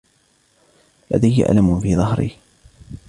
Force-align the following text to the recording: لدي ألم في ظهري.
لدي 1.11 1.49
ألم 1.51 1.79
في 1.79 1.95
ظهري. 1.95 2.37